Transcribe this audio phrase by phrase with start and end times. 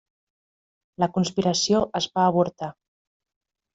[1.03, 2.71] La conspiració es va avortar.